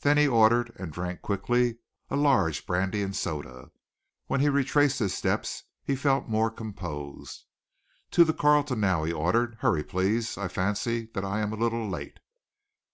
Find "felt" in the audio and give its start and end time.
5.96-6.28